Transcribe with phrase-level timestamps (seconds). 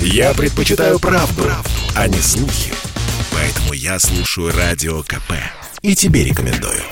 [0.00, 2.72] Я предпочитаю правду, правду, а не слухи.
[3.32, 5.32] Поэтому я слушаю Радио КП.
[5.82, 6.82] И тебе рекомендую.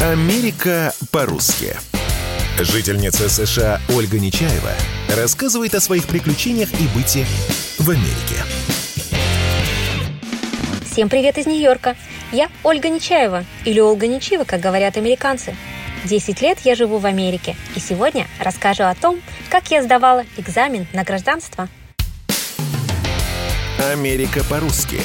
[0.00, 1.76] Америка по-русски.
[2.58, 4.72] Жительница США Ольга Нечаева
[5.16, 7.26] рассказывает о своих приключениях и быте
[7.78, 8.44] в Америке.
[10.90, 11.96] Всем привет из Нью-Йорка.
[12.32, 15.54] Я Ольга Нечаева, или Ольга Нечива, как говорят американцы.
[16.04, 19.20] 10 лет я живу в Америке, и сегодня расскажу о том,
[19.50, 21.68] как я сдавала экзамен на гражданство.
[23.92, 25.00] Америка по-русски.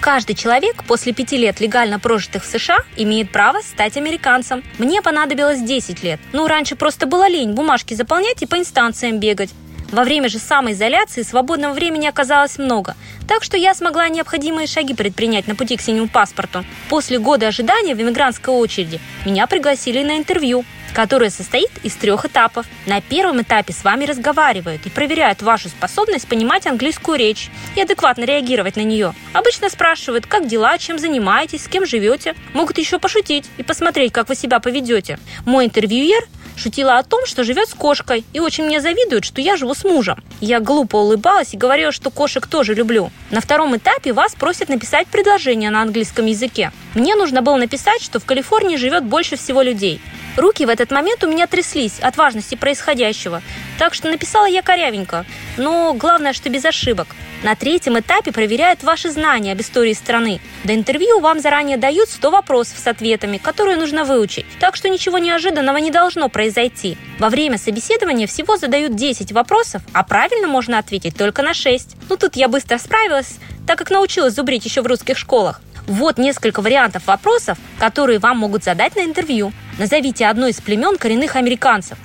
[0.00, 4.62] Каждый человек после пяти лет легально прожитых в США имеет право стать американцем.
[4.78, 6.20] Мне понадобилось 10 лет.
[6.32, 9.50] Ну, раньше просто было лень бумажки заполнять и по инстанциям бегать.
[9.90, 12.94] Во время же самоизоляции свободного времени оказалось много,
[13.28, 16.64] так что я смогла необходимые шаги предпринять на пути к синему паспорту.
[16.88, 20.64] После года ожидания в иммигрантской очереди меня пригласили на интервью,
[20.94, 22.66] которое состоит из трех этапов.
[22.86, 28.24] На первом этапе с вами разговаривают и проверяют вашу способность понимать английскую речь и адекватно
[28.24, 29.14] реагировать на нее.
[29.34, 32.34] Обычно спрашивают, как дела, чем занимаетесь, с кем живете.
[32.54, 35.18] Могут еще пошутить и посмотреть, как вы себя поведете.
[35.44, 36.26] Мой интервьюер
[36.58, 39.84] шутила о том, что живет с кошкой и очень мне завидует, что я живу с
[39.84, 40.22] мужем.
[40.40, 43.10] Я глупо улыбалась и говорила, что кошек тоже люблю.
[43.30, 46.72] На втором этапе вас просят написать предложение на английском языке.
[46.94, 50.00] Мне нужно было написать, что в Калифорнии живет больше всего людей.
[50.36, 53.42] Руки в этот момент у меня тряслись от важности происходящего,
[53.78, 57.08] так что написала я корявенько, но главное, что без ошибок.
[57.42, 60.40] На третьем этапе проверяют ваши знания об истории страны.
[60.64, 65.18] До интервью вам заранее дают 100 вопросов с ответами, которые нужно выучить, так что ничего
[65.18, 66.96] неожиданного не должно произойти.
[67.18, 71.96] Во время собеседования всего задают 10 вопросов, а правильно можно ответить только на 6.
[72.08, 75.60] Ну тут я быстро справилась, так как научилась зубрить еще в русских школах.
[75.88, 79.52] Вот несколько вариантов вопросов, которые вам могут задать на интервью.
[79.78, 81.96] Назовите одно из племен коренных американцев.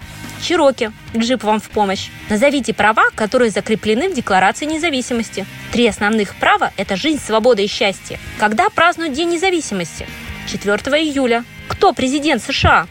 [0.41, 0.91] Чироки.
[1.15, 2.09] Джип вам в помощь.
[2.29, 5.45] Назовите права, которые закреплены в Декларации независимости.
[5.73, 8.19] Три основных права– это жизнь, свобода и счастье.
[8.39, 10.07] Когда празднуют День независимости?
[10.47, 11.43] 4 июля.
[11.67, 12.87] Кто президент США?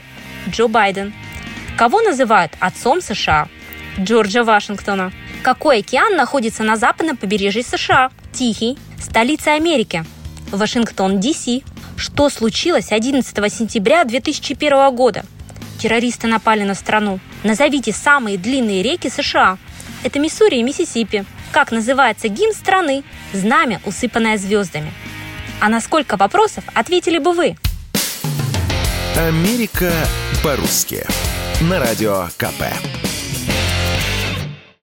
[0.49, 1.15] Джо Байден.
[1.79, 3.49] Кого называют отцом США?
[3.99, 5.11] Джорджа Вашингтона.
[5.43, 8.11] Какой океан находится на западном побережье США?
[8.33, 8.79] Тихий.
[8.99, 10.05] Столица Америки.
[10.57, 11.63] Вашингтон, Д.С.
[11.97, 15.25] Что случилось 11 сентября 2001 года?
[15.79, 17.21] Террористы напали на страну.
[17.43, 19.59] Назовите самые длинные реки США.
[20.05, 21.25] Это Миссури и Миссисипи.
[21.51, 23.05] Как называется гимн страны?
[23.33, 24.93] Знамя, усыпанное звездами.
[25.61, 27.57] А на сколько вопросов ответили бы вы?
[29.17, 29.93] Америка
[30.43, 31.05] по-русски.
[31.61, 32.65] На радио КП.